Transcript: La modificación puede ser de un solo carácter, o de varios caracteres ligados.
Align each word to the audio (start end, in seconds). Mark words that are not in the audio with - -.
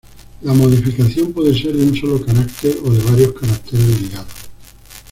La 0.41 0.51
modificación 0.55 1.31
puede 1.31 1.53
ser 1.55 1.73
de 1.77 1.83
un 1.83 1.95
solo 1.95 2.25
carácter, 2.25 2.75
o 2.83 2.89
de 2.89 3.03
varios 3.03 3.33
caracteres 3.33 4.01
ligados. 4.01 4.33